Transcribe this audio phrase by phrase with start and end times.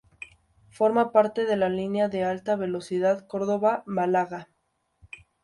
[0.71, 4.47] Forma parte de la línea de alta velocidad Córdoba-Málaga.